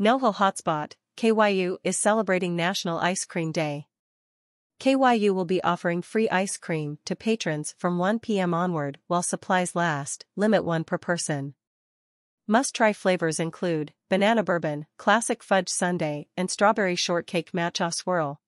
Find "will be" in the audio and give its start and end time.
5.34-5.62